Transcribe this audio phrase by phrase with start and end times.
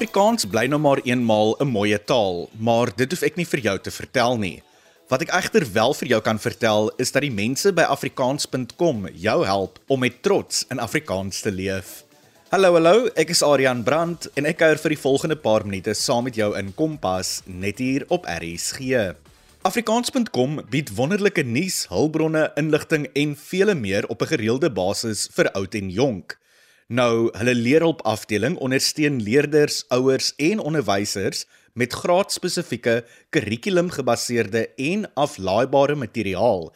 [0.00, 3.60] Afrikaans bly nou maar eenmaal 'n een mooie taal, maar dit hoef ek nie vir
[3.60, 4.62] jou te vertel nie.
[5.08, 9.44] Wat ek egter wel vir jou kan vertel is dat die mense by afrikaans.com jou
[9.44, 12.04] help om met trots in Afrikaans te leef.
[12.48, 16.24] Hallo hallo, ek is Adrian Brandt en ek kuier vir die volgende paar minute saam
[16.24, 19.12] met jou in Kompas net hier op RSG.
[19.62, 25.74] Afrikaans.com bied wonderlike nuus, hulpbronne, inligting en vele meer op 'n gereelde basis vir oud
[25.74, 26.39] en jonk.
[26.90, 31.44] Nou, hulle leerhulp afdeling ondersteun leerders, ouers en onderwysers
[31.78, 36.72] met graadspesifieke kurrikulumgebaseerde en aflaaibare materiaal.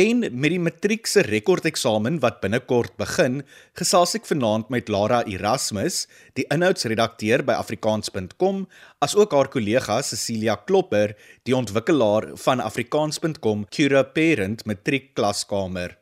[0.00, 3.42] En met die matriekse rekordeksamen wat binnekort begin,
[3.76, 6.06] gesels ek vanaand met Lara Erasmus,
[6.38, 8.64] die inhoudsredakteur by afrikaans.com,
[9.04, 11.12] asook haar kollega Cecilia Klopper,
[11.44, 15.98] die ontwikkelaar van afrikaans.com Cura Parent matriekklaskamer.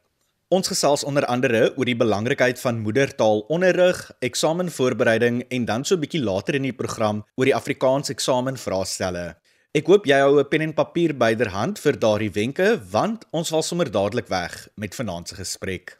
[0.47, 6.23] Ons gesels onder andere oor die belangrikheid van moedertaalonderrig, eksamenvoorbereiding en dan so 'n bietjie
[6.23, 9.35] later in die program oor die Afrikaans eksamenvraestelle.
[9.75, 13.63] Ek hoop jy hou 'n pen en papier byderhand vir daardie wenke want ons val
[13.63, 15.99] sommer dadelik weg met vanaand se gesprek.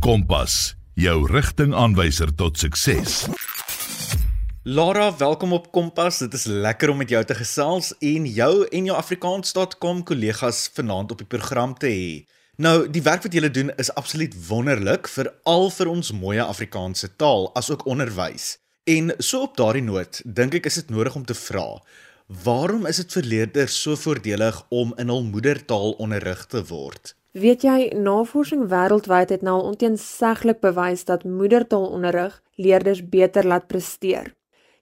[0.00, 3.26] Kompas, jou rigtingaanwyser tot sukses.
[4.62, 6.18] Lara, welkom op Kompas.
[6.18, 11.10] Dit is lekker om met jou te gesels en jou en jou afrikaans.com kollegas vanaand
[11.10, 12.34] op die program te hê.
[12.56, 17.08] Nou, die werk wat julle doen is absoluut wonderlik vir al vir ons mooi Afrikaanse
[17.18, 18.60] taal asook onderwys.
[18.86, 21.80] En so op daardie noot, dink ek is dit nodig om te vra,
[22.44, 27.16] waarom is dit vir leerders so voordelig om in hul moedertaal onderrig te word?
[27.34, 34.30] Weet jy, navorsing wêreldwyd het nou onteenseglik bewys dat moedertaalonderrig leerders beter laat presteer.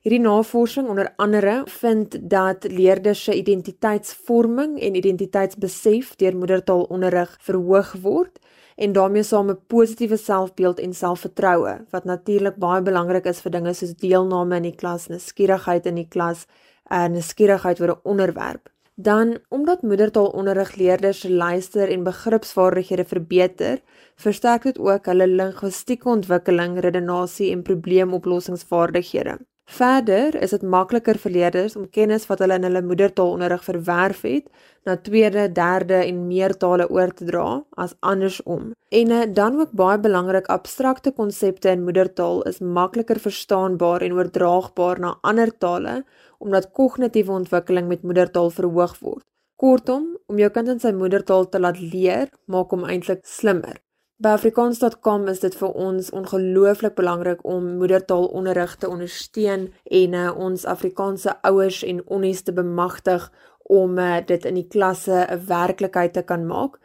[0.03, 8.41] Hierdie navorsing onder andere vind dat leerders se identiteitsvorming en identiteitsbesef deur moedertaalonderrig verhoog word
[8.77, 13.75] en daarmee saam 'n positiewe selfbeeld en selfvertroue wat natuurlik baie belangrik is vir dinge
[13.75, 16.47] soos deelname in die klas, nuuskierigheid in die klas
[16.91, 18.69] en nuuskierigheid oor 'n onderwerp.
[18.95, 23.79] Dan omdat moedertaalonderrig leerders se luister en begripsvaardighede verbeter,
[24.17, 29.39] versterk dit ook hulle linguistieke ontwikkeling, redenasie en probleemoplossingsvaardighede.
[29.71, 34.49] Verder is dit makliker vir leerders om kennis wat hulle in hulle moedertaalonderrig verwerf het,
[34.85, 38.73] na tweede, derde en meer tale oor te dra as andersom.
[38.91, 45.01] En eh, dan ook baie belangrik, abstrakte konsepte in moedertaal is makliker verstaanbaar en oordraagbaar
[45.01, 46.03] na ander tale
[46.39, 49.25] omdat kognitiewe ontwikkeling met moedertaal verhoog word.
[49.57, 53.79] Kortom, om jou kind in sy moedertaal te laat leer, maak hom eintlik slimmer.
[54.23, 59.65] By afrikaans.com is dit vir ons ongelooflik belangrik om moedertaalonderrig te ondersteun
[59.99, 63.25] en uh, ons Afrikaanse ouers en onnies te bemagtig
[63.67, 66.79] om uh, dit in die klasse 'n werklikheid te kan maak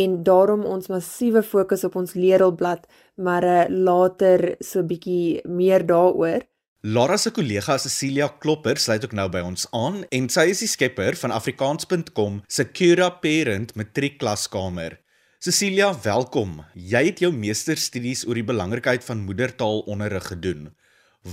[0.00, 6.46] en daarom ons massiewe fokus op ons leerelblad maar uh, later so bietjie meer daaroor.
[6.80, 10.72] Lara se kollega Cecilia Klopper sluit ook nou by ons aan en sy is die
[10.72, 14.96] skepper van afrikaans.com se Cura Parent matriekklaskamer.
[15.38, 16.64] Cecilia, welkom.
[16.74, 20.64] Jy het jou meesterstudies oor die belangrikheid van moedertaalonderrig gedoen.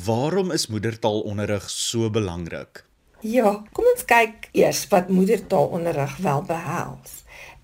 [0.06, 2.84] Waarom is moedertaalonderrig so belangrik?
[3.26, 7.16] Ja, kom ons kyk eers wat moedertaalonderrig wel behels.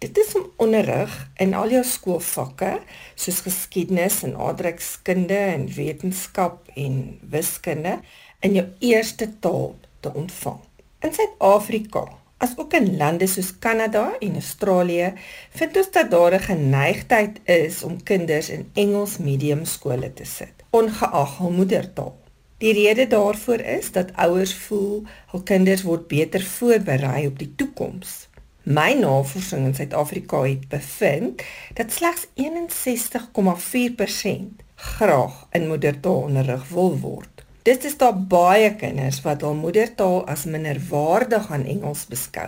[0.01, 1.13] Dit is om onderrig
[1.45, 2.71] in al jou skoolvakke
[3.13, 7.99] soos geskiedenis en aardrykskunde en wetenskap en wiskunde
[8.41, 10.57] in jou eerste taal te ontvang.
[11.05, 12.07] In Suid-Afrika
[12.41, 15.13] As ook in lande soos Kanada en Australië
[15.53, 20.53] vind ons dat daar 'n geneigtheid is om kinders in Engels medium skole te sit,
[20.69, 22.19] ongeag hul moedertaal.
[22.57, 28.27] Die rede daarvoor is dat ouers voel hul kinders word beter voorberei op die toekoms.
[28.63, 31.41] My navorsing in Suid-Afrika het bevind
[31.73, 37.45] dat slegs 61,4% graag in moedertaalonderrig wil word.
[37.61, 42.47] Dit is daar baie kinders wat hul moedertaal as minderwaardig aan Engels beskou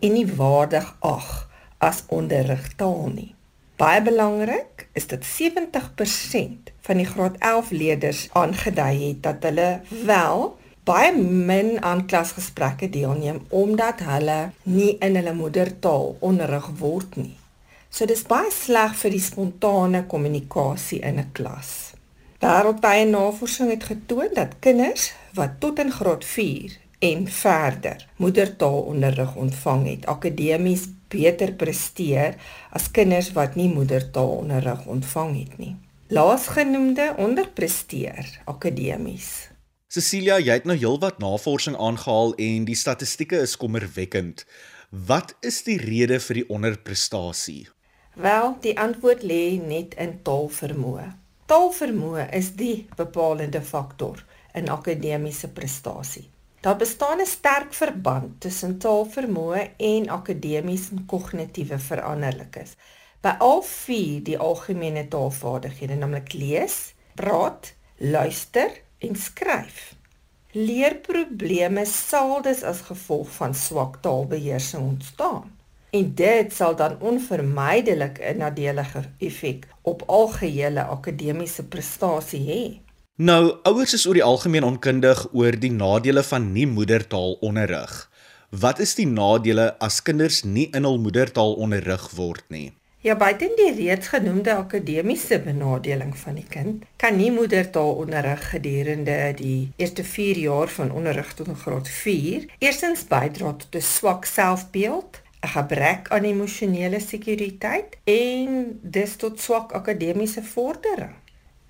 [0.00, 1.26] en nie waardig ag
[1.84, 3.34] as onderrigtaal nie.
[3.76, 9.68] Baie belangrik is dat 70% van die graad 11 leerders aangedui het dat hulle
[10.08, 10.44] wel
[10.88, 17.34] baie min aan klasgesprekke deelneem omdat hulle nie in hulle moedertaal onderrig word nie.
[17.92, 21.93] So dis baie sleg vir die spontane kommunikasie in 'n klas.
[22.42, 29.86] Wêreldwye navorsing het getoon dat kinders wat tot in graad 4 en verder moedertaalonderrig ontvang
[29.86, 32.34] het, akademies beter presteer
[32.70, 35.74] as kinders wat nie moedertaalonderrig ontvang het nie.
[36.08, 39.50] Laasgenoemde onderpresteer akademies.
[39.88, 44.42] Cecilia, jy het nou heelwat navorsing aangehaal en die statistieke is kommerwekkend.
[44.90, 47.68] Wat is die rede vir die onderprestasie?
[48.14, 51.23] Wel, die antwoord lê net in taalvermoë.
[51.44, 54.22] Taalvermoë is die bepalende faktor
[54.56, 56.24] in akademiese prestasie.
[56.64, 62.70] Daar bestaan 'n sterk verband tussen taalvermoë en akademiese en kognitiewe veranderlikes.
[63.20, 69.94] By al vier die algemene taalvaardighede, naamlik lees, praat, luister en skryf.
[70.52, 75.52] Leerprobleme sal dus as gevolg van swak taalbeheersing ontstaan.
[75.94, 82.64] En dit sal dan onvermydelik 'n nadelige effek op algehele akademiese prestasie hê.
[83.16, 88.10] Nou, ouers is oor die algemeen onkundig oor die nadele van nie moedertaalonderrig.
[88.50, 92.72] Wat is die nadele as kinders nie in hul moedertaal onderrig word nie?
[93.00, 99.72] Ja, buiten die reeds genoemde akademiese benadeling van die kind, kan nie moedertaalonderrig gedurende die
[99.76, 105.22] eerste 4 jaar van onderrig tot in graad 4 eerstens bydra tot 'n swak selfbeeld,
[105.48, 111.12] gebrek aan emosionele sekuriteit en dis tot swak akademiese vordering.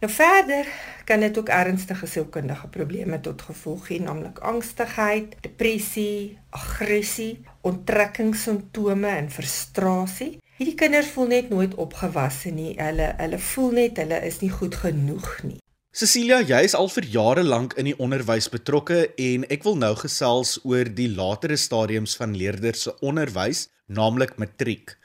[0.00, 0.68] Nou verder
[1.04, 9.30] kan dit ook ernstige sielkundige probleme tot gevolg hê, naamlik angstigheid, depressie, aggressie, onttrekkingssimptome en
[9.30, 12.76] frustrasie Hierdie kinders voel net nooit opgewasse nie.
[12.78, 15.63] Hulle hulle voel net hulle is nie goed genoeg nie.
[15.94, 19.92] Cecilia, jy is al vir jare lank in die onderwys betrokke en ek wil nou
[19.94, 24.96] gesels oor die latere stadiums van leerders se onderwys, naamlik matriek.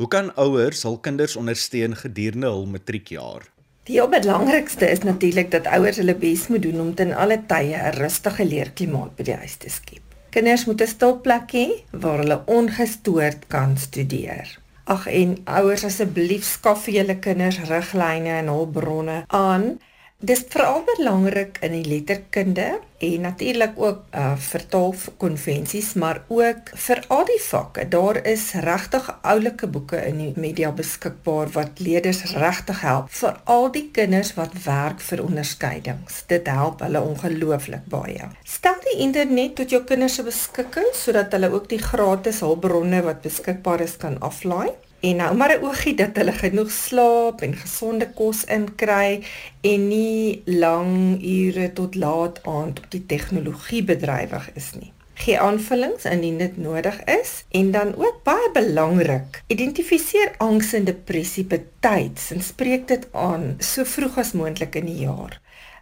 [0.00, 3.44] Hoe kan ouers hul kinders ondersteun gedurende hul matriekjaar?
[3.90, 7.76] Die heel belangrikste is natuurlik dat ouers hulle bes moet doen om ten alle tye
[7.76, 10.16] 'n rustige leerklimaat by die huis te skep.
[10.32, 14.48] Kinders moet 'n stil plek hê waar hulle ongestoord kan studeer.
[14.88, 19.76] Ag en ouers asseblief skaf vir julle kinders riglyne en hulpbronne aan.
[20.18, 27.22] Dis veral belangrik in die letterkunde en natuurlik ook uh vertaalkonvensies, maar ook vir al
[27.28, 27.84] die vakke.
[27.88, 33.70] Daar is regtig oulike boeke in die media beskikbaar wat leerders regtig help vir al
[33.70, 36.24] die kinders wat werk vir onderskeidings.
[36.26, 38.26] Dit help hulle ongelooflik baie.
[38.42, 43.22] Stel die internet tot jou kinders se beskikking sodat hulle ook die gratis hulpbronne wat
[43.22, 44.74] beskikbaar is kan aflaai.
[45.00, 49.24] En nou maar 'n oogie dat hulle genoeg slaap en gesonde kos inkry
[49.60, 54.92] en nie lang ure tot laat aand op die tegnologie bedrywig is nie.
[55.14, 61.44] Gee aanvullings indien dit nodig is en dan ook baie belangrik, identifiseer angs en depressie
[61.44, 65.40] betyds en spreek dit aan so vroeg as moontlik in die jaar.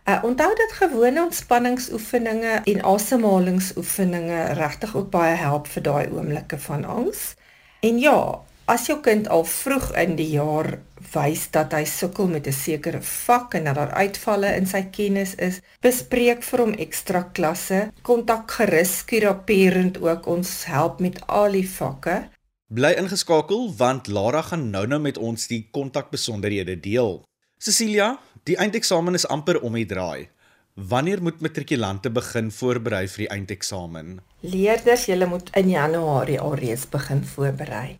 [0.08, 6.84] Uh, onthou dat gewone ontspanningsoefeninge en asemhalingsoefeninge regtig ook baie help vir daai oomblikke van
[6.84, 7.34] angs.
[7.80, 10.66] En ja, As jou kind al vroeg in die jaar
[11.12, 15.34] wys dat hy sukkel met 'n sekere vak en dat daar uitvalle in sy kennis
[15.38, 21.68] is, bespreek vir hom ekstra klasse, kontak gerus skuraperend ook ons help met al die
[21.68, 22.28] vakke.
[22.68, 27.22] Bly ingeskakel want Lara gaan nou-nou met ons die kontakbesonderhede deel.
[27.58, 30.28] Cecilia, die eindeksamen is amper om die draai.
[30.74, 34.20] Wanneer moet matrikulante begin voorberei vir die eindeksamen?
[34.40, 37.98] Leerders, julle moet in Januarie alreeds begin voorberei.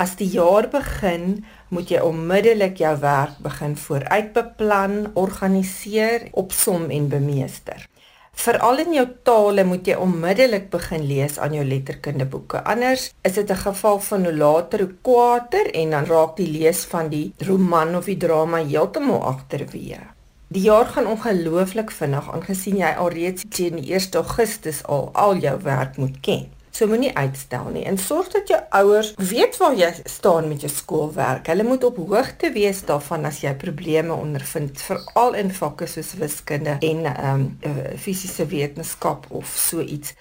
[0.00, 7.82] As die jaar begin, moet jy onmiddellik jou werk begin vooruitbeplan, organiseer, opsom en bemeester.
[8.40, 12.62] Veral in jou tale moet jy onmiddellik begin lees aan jou letterkundeboeke.
[12.64, 16.84] Anders is dit 'n geval van hoe later hoe kwaader en dan raak die lees
[16.84, 20.00] van die roman of die drama heeltemal agterweë.
[20.48, 25.62] Die jaar gaan ongelooflik vinnig aangesien jy alreeds teen die 1 Augustus al al jou
[25.62, 26.48] werk moet ken.
[26.70, 30.70] So moenie uitstel nie en sorg dat jou ouers weet waar jy staan met jou
[30.72, 31.46] skoolwerk.
[31.50, 36.78] Hulle moet op hoogte wees daarvan as jy probleme ondervind, veral in vakke soos wiskunde
[36.80, 40.14] en ehm um, fisiese wetenskap of so iets.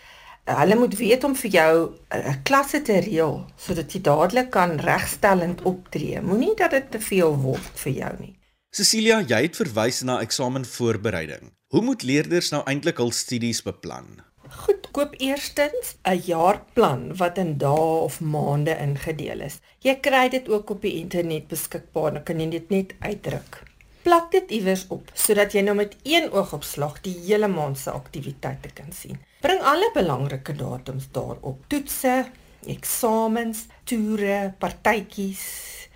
[0.49, 4.79] Hulle moet weet om vir jou 'n uh, klasse te reël sodat jy dadelik kan
[4.79, 6.21] regstellend optree.
[6.21, 8.35] Moenie dat dit te veel word vir jou nie.
[8.69, 11.53] Cecilia, jy het verwys na eksamenvoorbereiding.
[11.67, 14.28] Hoe moet leerders nou eintlik hul studies beplan?
[14.49, 19.59] Goed, koop eerstens 'n jaarplan wat in dae of maande ingedeel is.
[19.79, 23.63] Jy kry dit ook op die internet beskikbaar, dan kan jy dit net uitdruk.
[24.01, 28.69] Plak dit iewers op sodat jy nou met een oogopslag die hele maand se aktiwiteite
[28.73, 29.19] kan sien.
[29.41, 31.67] Bring alle belangrike datums daarop.
[31.67, 32.25] Toetse,
[32.65, 35.43] eksamens, toere, partytjies,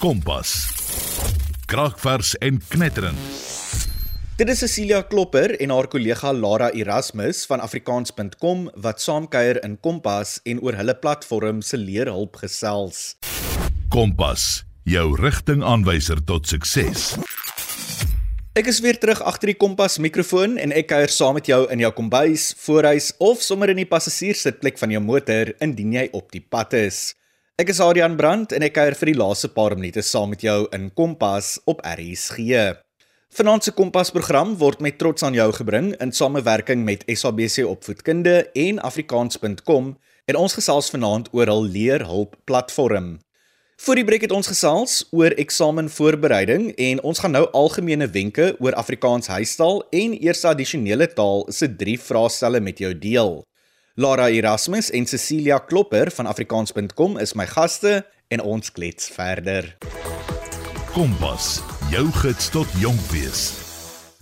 [0.00, 0.79] Kompas
[1.70, 3.18] kragvers en knetterend.
[4.36, 10.40] Dit is Cecilia Klopper en haar kollega Lara Erasmus van afrikaans.com wat saamkuier in Kompas
[10.50, 13.14] en oor hulle platform se leerhulp gesels.
[13.94, 17.12] Kompas, jou rigtingaanwyser tot sukses.
[18.58, 21.86] Ek is weer terug agter die Kompas mikrofoon en ek kuier saam met jou in
[21.86, 26.42] jou kombuis, voorhuis of sommer in die passasierssitplek van jou motor indien jy op die
[26.42, 27.12] pad is.
[27.60, 30.62] Ek is Adrian Brandt en ek kuier vir die laaste paar minute saam met jou
[30.72, 32.54] in Kompas op RSG.
[33.36, 38.46] Vanaand se Kompas program word met trots aan jou gebring in samewerking met SABC Opvoedkunde
[38.62, 39.90] en Afrikaans.com
[40.32, 43.18] en ons gesels vanaand oor hul leerhulp platform.
[43.84, 48.78] Voor die breek het ons gesels oor eksamenvoorbereiding en ons gaan nou algemene wenke oor
[48.80, 53.42] Afrikaans huistaal en eerste addisionele taal se drie vraestelle met jou deel.
[54.00, 57.98] Lara Erasmus en Cecilia Klopper van afrikaans.com is my gaste
[58.32, 59.66] en ons klets verder.
[60.94, 61.58] Kompas,
[61.92, 63.42] jou gids tot jonk wees.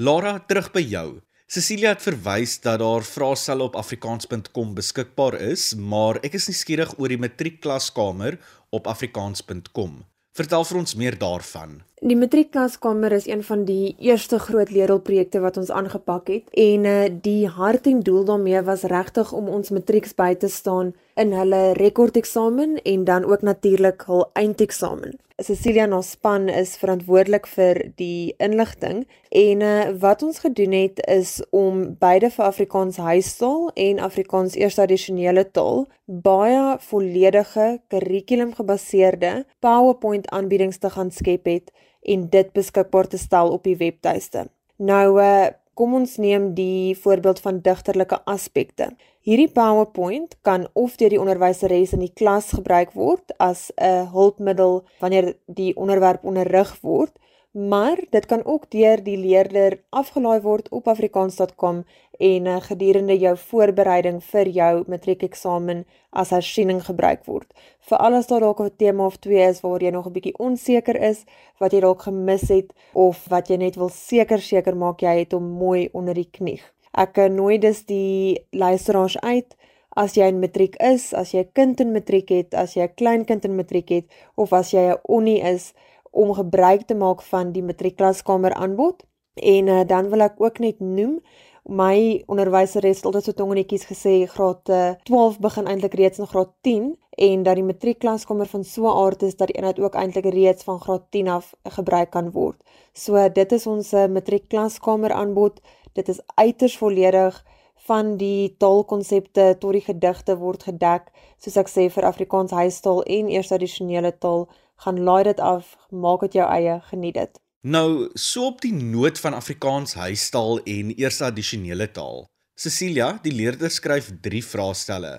[0.02, 1.06] Lara, terug by jou.
[1.46, 7.14] Cecilia het verwys dat daar vraestelle op afrikaans.com beskikbaar is, maar ek is nuuskierig oor
[7.14, 8.40] die matriekklaskamer
[8.74, 10.00] op afrikaans.com.
[10.34, 11.84] Vertel vir ons meer daarvan.
[12.00, 17.08] Die matriekklaskamer is een van die eerste groot leerhulpprojekte wat ons aangepak het en uh,
[17.22, 21.72] die hart en doel daarmee was regtig om ons matrieks by te staan in hulle
[21.78, 25.18] rekordeksamen en dan ook natuurlik hul eindeksamen.
[25.38, 30.98] Cecilia en ons span is verantwoordelik vir die inligting en uh, wat ons gedoen het
[31.06, 40.26] is om beide vir Afrikaans huistaal en Afrikaans eerste addisionele taal baie volledige kurrikulumgebaseerde PowerPoint
[40.34, 41.70] aanbiedings te gaan skep het
[42.02, 44.48] en dit beskikbaar te stel op die webtuiste.
[44.78, 45.46] Nou uh,
[45.78, 48.90] kom ons neem die voorbeeld van digterlike aspekte.
[49.28, 54.78] Hierdie PowerPoint kan of deur die onderwyseres in die klas gebruik word as 'n hulpmiddel
[55.02, 57.12] wanneer die onderwerp onderrig word,
[57.52, 61.84] maar dit kan ook deur die leerder afgelaai word op afrikaans.com
[62.30, 67.52] en uh, gedurende jou voorbereiding vir jou matriekeksamen as hersiening gebruik word.
[67.80, 70.96] Veral as daar dalk 'n tema of twee is waar jy nog 'n bietjie onseker
[70.96, 71.24] is,
[71.60, 75.32] wat jy dalk gemis het of wat jy net wil seker seker maak jy het
[75.32, 76.62] hom mooi onder die knie.
[76.98, 79.54] Ek eh, nooi dus die luisteraars uit
[79.98, 82.94] as jy in matriek is, as jy 'n kind in matriek het, as jy 'n
[82.94, 85.74] klein kind in matriek het of as jy 'n onnie is
[86.10, 89.04] om gebruik te maak van die matriekklaskamer aanbod.
[89.34, 91.20] En uh, dan wil ek ook net noem
[91.68, 94.64] my onderwyseres het altyd so tongenetjies gesê graad
[95.04, 98.96] 12 eh, begin eintlik reeds in graad 10 en dat die matriekklaskamer van so 'n
[99.04, 102.64] aard is dat die inhoud ook eintlik reeds van graad 10 af gebruik kan word.
[102.92, 105.60] So dit is ons matriekklaskamer aanbod.
[105.92, 107.44] Dit is uiters volledig
[107.88, 111.12] van die taalkonsepte tot die gedigte word gedek.
[111.40, 114.48] Soos ek sê vir Afrikaans huistaal en eers addisionele taal,
[114.84, 117.40] gaan laai dit af, maak dit jou eie, geniet dit.
[117.66, 122.26] Nou, so op die noot van Afrikaans huistaal en eers addisionele taal.
[122.58, 125.18] Cecilia, die leerder skryf 3 vraestelle.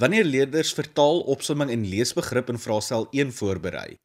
[0.00, 3.98] Wanneer leerders vertaal, opsomming en leesbegrip in vraestel 1 voorberei,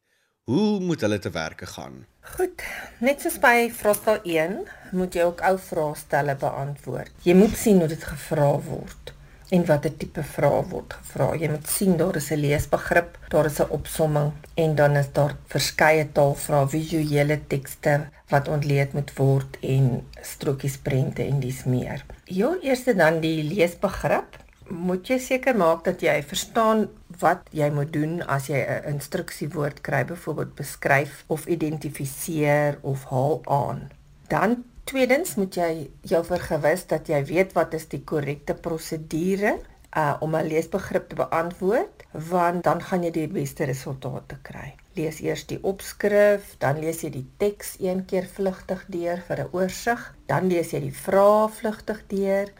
[0.46, 1.94] Hoe moet hulle te werke gaan?
[2.36, 2.62] Goed,
[3.02, 4.52] net soos by vraestel 1,
[4.94, 7.10] moet jy ook ou vraestelle beantwoord.
[7.26, 9.10] Jy moet sien hoe dit gevra word
[9.56, 11.28] en watter tipe vrae word gevra.
[11.42, 15.34] Jy moet sien daar is 'n leesbegrip, daar is 'n opsomming en dan is daar
[15.50, 22.04] verskeie taalvrae, visuele tekste wat ontleed moet word en strokies prente en dis meer.
[22.24, 26.86] Heel eerste dan die leesbegrip moet jy seker maak dat jy verstaan
[27.20, 33.40] wat jy moet doen as jy 'n instruksiewoord kry, byvoorbeeld beskryf of identifiseer of haal
[33.44, 33.90] aan.
[34.28, 39.58] Dan tweedens moet jy jou vergewis dat jy weet wat is die korrekte prosedure
[39.96, 44.74] uh om 'n leesbegrip te beantwoord, want dan gaan jy die beste resultate kry.
[44.94, 49.48] Lees eers die opskrif, dan lees jy die teks een keer vlugtig deur vir 'n
[49.52, 52.52] oorsig, dan lees jy die vrae vlugtig deur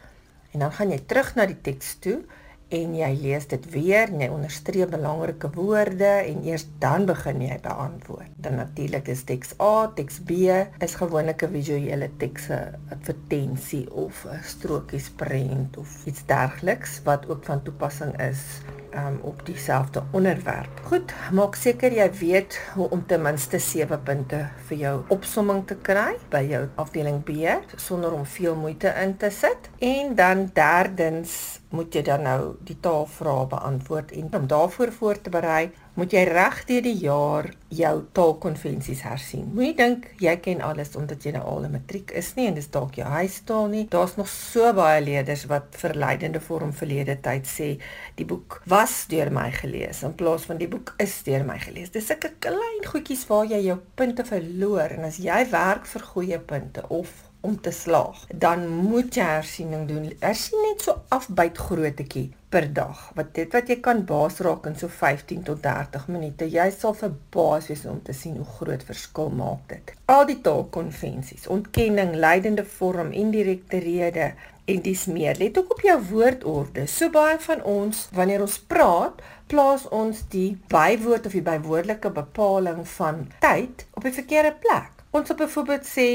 [0.53, 2.21] en dan gaan jy terug na die teks toe
[2.67, 7.55] en jy lees dit weer en jy onderstreep belangrike woorde en eers dan begin jy
[7.63, 8.33] beantwoord.
[8.43, 10.51] Dan natuurlik is teks A, teks B
[10.83, 17.43] is gewoonlik 'n visuele teks, 'n advertensie of 'n strokiesprent of iets dergeliks wat ook
[17.45, 18.61] van toepassing is
[18.95, 20.81] um, op dieselfde onderwerp.
[20.83, 25.75] Goed, maak seker jy weet hoe om ten minste 7 punte vir jou opsomming te
[25.75, 27.35] kry by jou afdeling B
[27.75, 29.69] sonder om veel moeite in te sit.
[29.79, 35.29] En dan derdens moet jy dan nou die taalvrae beantwoord en om daarvoor voor te
[35.29, 39.47] berei, moet jy reg deur die jaar jou taalkonvensies hersien.
[39.53, 42.69] Moenie dink jy ken alles omdat jy nou al 'n matriek is nie en dis
[42.69, 43.87] dalk jou huistaal nie.
[43.89, 47.79] Daar's nog so baie leerders wat verleidende vorm verlede tyd sê
[48.15, 51.89] die boek was deur my gelees in plaas van die boek is deur my gelees.
[51.89, 56.39] Dis sulke klein goedjies waar jy jou punte verloor en as jy werk vir goeie
[56.39, 60.09] punte of om te slaag, dan moet jy hersiening doen.
[60.19, 62.99] Hersien net so afbyt grootetjie per dag.
[63.15, 66.47] Wat dit wat jy kan baas raak in so 15 tot 30 minute.
[66.49, 69.95] Jy sal verbaas wees om te sien hoe groot verskil maak dit.
[70.11, 74.31] Al die taalkonvensies, ontkenning, leidende vorm, indirekte rede
[74.67, 75.35] en dis meer.
[75.39, 76.87] Let ook op jou woordorde.
[76.91, 82.81] So baie van ons wanneer ons praat, plaas ons die bywoord of die bywoordelike bepaling
[82.97, 85.05] van tyd op die verkeerde plek.
[85.15, 86.09] Ons sal byvoorbeeld sê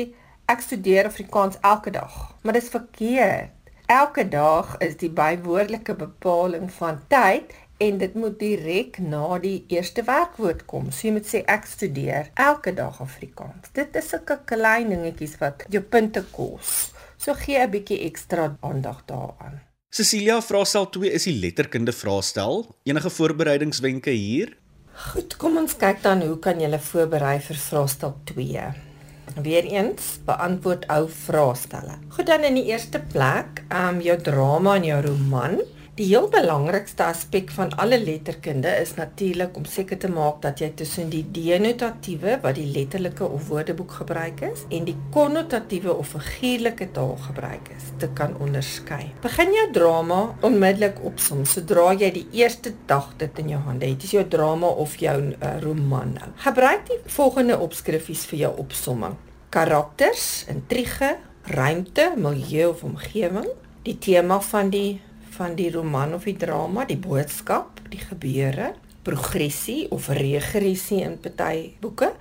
[0.52, 3.54] Ek studeer Afrikaans elke dag, maar dis verkeerd.
[3.88, 10.04] Elke dag is die bywoordelike bepaling van tyd en dit moet direk na die eerste
[10.04, 10.90] werkwoord kom.
[10.92, 13.72] So jy moet sê ek studeer elke dag Afrikaans.
[13.72, 16.92] Dit is sulke klein dingetjies wat jou punte kos.
[17.16, 19.60] So gee 'n bietjie ekstra aandag daaraan.
[19.88, 22.66] Cecilia, vraestel 2 is die letterkunde vraestel.
[22.84, 24.56] Enige voorbereidingswenke hier?
[24.92, 28.91] Goed, kom ons kyk dan hoe kan jy voorberei vir vraestel 2.
[29.40, 31.96] Weereens beantwoord ou vraestelle.
[32.16, 35.60] Goed dan in die eerste plek, ehm um, jou drama en jou roman.
[35.92, 40.70] Die heel belangrikste aspek van alle letterkunde is natuurlik om seker te maak dat jy
[40.80, 46.88] tussen die denotatiewe wat die letterlike of woordeboek gebruik is en die konnotatiewe of figuurlike
[46.96, 49.10] taal gebruik is, te kan onderskei.
[49.20, 54.00] Begin jou drama onmiddellik opsom sodra jy die eerste dag dit in jou hande het.
[54.00, 56.32] Dis jou drama of jou uh, roman nou.
[56.48, 59.20] Gebruik die volgende opskrifies vir jou opsomming:
[59.52, 61.18] karakters, intrige,
[61.52, 63.52] ruimte, milieu of omgewing,
[63.84, 65.02] die tema van die
[65.36, 71.72] van die roman of die drama, die boodskap, die gebeure, progressie of regressie in party
[71.82, 72.12] boeke.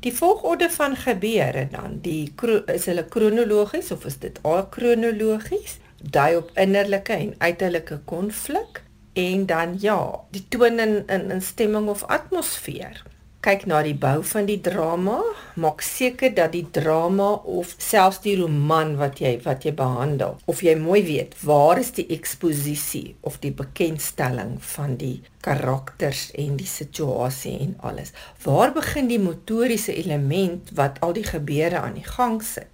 [0.00, 2.32] Die volgorde van gebeure dan, die
[2.72, 5.78] is hulle kronologies of is dit akronologies?
[6.00, 8.82] Dui op innerlike en uiterlike konflik
[9.12, 10.00] en dan ja,
[10.32, 13.02] die toon in in, in stemming of atmosfeer
[13.40, 15.16] kyk na die bou van die drama,
[15.60, 20.60] maak seker dat die drama of selfs die roman wat jy wat jy behandel, of
[20.64, 26.68] jy mooi weet waar is die eksposisie of die bekendstelling van die karakters en die
[26.68, 28.12] situasie en alles.
[28.44, 32.68] Waar begin die motoriese element wat al die gebeure aan die gang sit?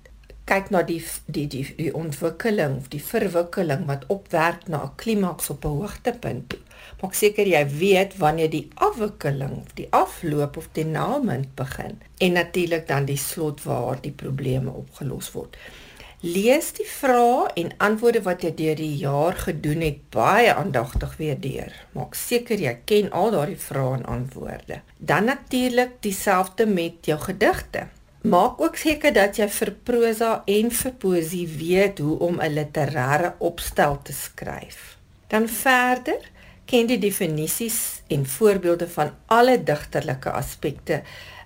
[0.47, 5.51] kyk na die die die die ontwikkeling of die verwikkeling wat opwerk na 'n klimaks
[5.51, 6.55] op 'n hoogtepunt.
[7.03, 12.87] Maak seker jy weet wanneer die afwikkeling die afloop of die naalmunt begin en natuurlik
[12.89, 15.57] dan die slot waar die probleme opgelos word.
[16.25, 21.37] Lees die vrae en antwoorde wat jy deur die jaar gedoen het baie aandagtig weer
[21.41, 21.75] deur.
[21.93, 24.81] Maak seker jy ken al daardie vrae en antwoorde.
[24.97, 27.87] Dan natuurlik dieselfde met jou gedigte.
[28.27, 33.35] Maak ook seker dat jy vir prosa en vir poesie weet hoe om 'n literêre
[33.39, 34.97] opstel te skryf.
[35.29, 36.31] Dan verder,
[36.67, 41.03] ken die definisies en voorbeelde van alle digterlike aspekte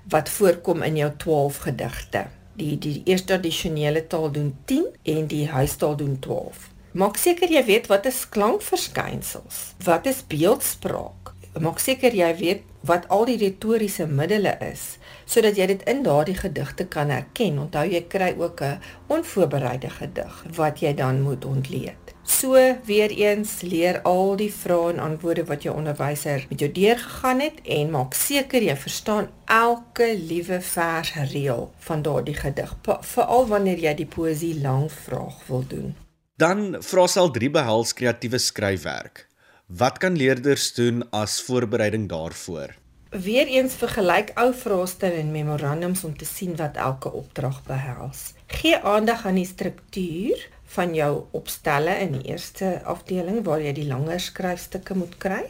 [0.09, 2.25] wat voorkom in jou 12 gedigte.
[2.57, 6.69] Die die eerste tradisionele taal doen 10 en die huistaal doen 12.
[6.93, 11.35] Maak seker jy weet wat is klankverskynsels, wat is beeldspraak.
[11.61, 14.97] Maak seker jy weet wat al die retoriese middele is
[15.31, 17.61] sodat jy dit in daardie gedigte kan herken.
[17.63, 22.15] Onthou jy kry ook 'n onvoorbereide gedig wat jy dan moet ontleed.
[22.31, 27.40] So weer eens leer al die vrae en antwoorde wat jou onderwyser met jou deurgegaan
[27.43, 32.77] het en maak seker jy verstaan elke liewe vers reël van daardie gedig,
[33.14, 35.97] veral wanneer jy die poesie lang vraag wil doen.
[36.38, 39.27] Dan vraestel 3 behels kreatiewe skryfwerk.
[39.66, 42.79] Wat kan leerders doen as voorbereiding daarvoor?
[43.11, 48.31] Weereens vergelyk ou vraestelle en memorandums om te sien wat elke opdrag behels.
[48.47, 53.89] Gee aandag aan die struktuur van jou opstelle in die eerste afdeling waar jy die
[53.89, 55.43] langer skryfstukke moet kry.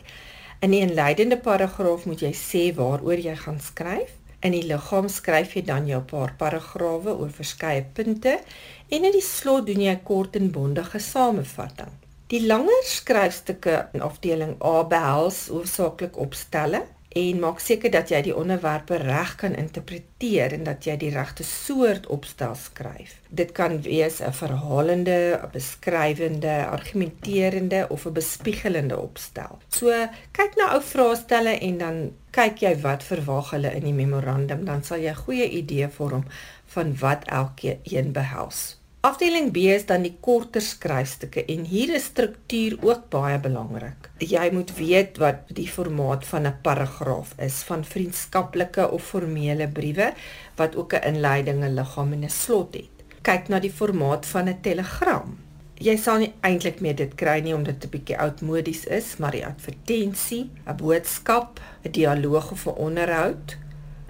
[0.65, 4.17] In die inleidende paragraaf moet jy sê waaroor jy gaan skryf.
[4.41, 8.39] In die liggaam skryf jy dan jou paar paragrawe oor verskeie punte
[8.89, 11.93] en in die slot doen jy 'n kort en bondige samevatting.
[12.31, 18.35] Die langer skryfstukke in afdeling A behels hoofsaaklik opstelle en maak seker dat jy die
[18.37, 23.16] onderwerpe reg kan interpreteer en dat jy die regte soort opstel skryf.
[23.29, 29.59] Dit kan wees 'n verhalende, 'n beskrywende, argumenterende of 'n bespiegelende opstel.
[29.68, 29.90] So,
[30.33, 34.83] kyk na ou vraestelle en dan kyk jy wat verwag hulle in die memorandum, dan
[34.83, 36.25] sal jy 'n goeie idee vorm
[36.66, 38.80] van wat elkeen behels.
[39.01, 44.11] Afdeling B is dan die korter skryfstukke en hier is struktuur ook baie belangrik.
[44.21, 50.13] Jy moet weet wat die formaat van 'n paragraaf is van vriendskaplike of formele briewe
[50.57, 52.93] wat ook 'n inleiding, 'n liggaam en 'n slot het.
[53.23, 55.39] Kyk na die formaat van 'n telegram.
[55.75, 59.33] Jy sal nie eintlik meer dit kry nie omdat dit 'n bietjie oudmodies is, maar
[59.33, 63.57] die advertensie, 'n boodskap, 'n dialoog of 'n onderhoud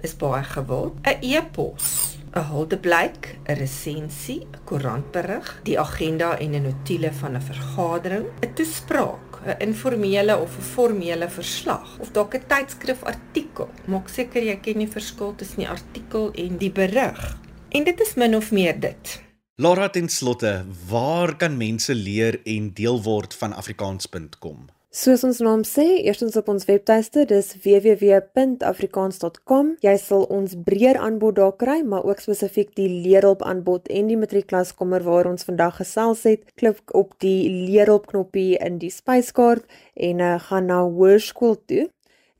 [0.01, 0.95] is baie gewild.
[1.03, 7.41] 'n E-pos 'n huldeblyk, 'n resensie, 'n koerantberig, die agenda en 'n notules van 'n
[7.41, 13.69] vergadering, 'n toespraak, 'n informele of 'n formele verslag of dalk 'n tydskrif artikel.
[13.85, 17.37] Maak seker jy ken die verskil tussen die artikel en die berig.
[17.69, 19.21] En dit is min of meer dit.
[19.55, 24.80] Laura ten slotte, waar kan mense leer en deel word van afrikaans.com?
[24.91, 29.79] Soos ons naam sê, eerstens op ons webtuiste, dis www.afrikaans.com.
[29.85, 34.19] Jy sal ons breër aanbod daar kry, maar ook spesifiek die leerhulp aanbod en die
[34.19, 36.43] matrieklaskommer waar ons vandag gesels het.
[36.59, 39.63] Klik op die leerhulp knoppie in die spyskaart
[39.95, 41.87] en uh, gaan na hoërskool toe.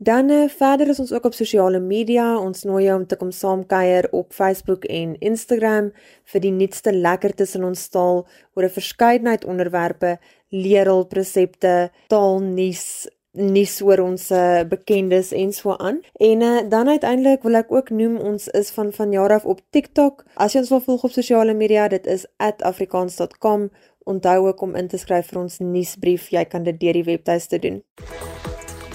[0.02, 2.36] Dan uh, verder is ons ook op sosiale media.
[2.36, 5.96] Ons nooi jou om te kom saamkuier op Facebook en Instagram
[6.34, 10.18] vir die nuutste lekkertes in ons taal oor 'n verskeidenheid onderwerpe
[10.52, 16.02] leerhulpresepte, taalnuus, nuus oor ons uh, bekendes en so aan.
[16.20, 20.26] En uh, dan uiteindelik wil ek ook noem ons is van vanjaar af op TikTok.
[20.36, 23.72] As jy ons wil volg op sosiale media, dit is @afrikaans.com.
[24.04, 26.30] Onthou ook om in te skryf vir ons nuusbrief.
[26.30, 27.84] Jy kan dit deur die webtuiste doen.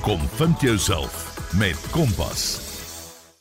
[0.03, 2.67] Kom vind jouself met Kompas.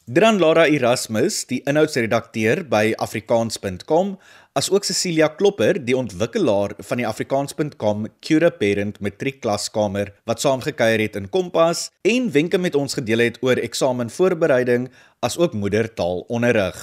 [0.06, 4.20] Dran Lara Erasmus, die inhoudsredakteur by afrikaans.com
[4.56, 11.18] as ook Cecilia Klopper, die ontwikkelaar van die afrikaans.com Cura Parent matriekklaskamer wat saamgekuier het
[11.20, 14.88] in Kompas en wenke met ons gedeel het oor eksamenvoorbereiding
[15.20, 16.78] as ook moedertaalonderrig.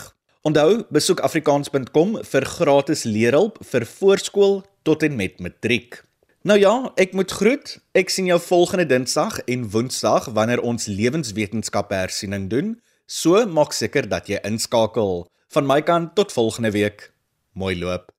[0.44, 6.02] Onthou, besoek afrikaans.com vir gratis leerhulp vir voorskool tot en met matriek.
[6.44, 7.78] Nou ja, ek moet groet.
[7.96, 12.74] Ek sien jou volgende Dinsdag en Woensdag wanneer ons lewenswetenskappe hersiening doen.
[13.06, 15.22] So maak seker dat jy inskakel.
[15.54, 17.11] Van my kant tot volgende week.
[17.54, 18.12] Mooi loop.